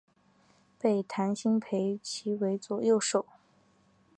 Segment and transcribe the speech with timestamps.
[0.79, 3.23] 被谭鑫培倚为左右手。